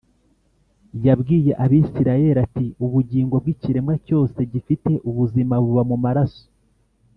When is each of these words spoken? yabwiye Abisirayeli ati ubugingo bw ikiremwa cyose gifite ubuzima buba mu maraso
yabwiye 1.05 1.51
Abisirayeli 1.63 2.39
ati 2.45 2.65
ubugingo 2.85 3.35
bw 3.41 3.47
ikiremwa 3.53 3.95
cyose 4.07 4.39
gifite 4.51 4.91
ubuzima 5.09 5.55
buba 5.63 5.83
mu 5.89 5.97
maraso 6.05 6.45